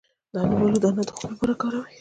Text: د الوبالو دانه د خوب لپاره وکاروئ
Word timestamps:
د 0.33 0.35
الوبالو 0.43 0.77
دانه 0.83 1.03
د 1.07 1.11
خوب 1.17 1.29
لپاره 1.31 1.51
وکاروئ 1.53 1.83